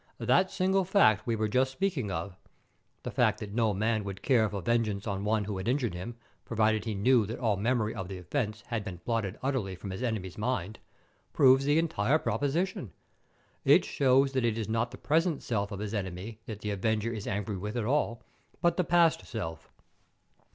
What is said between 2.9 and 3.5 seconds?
the fact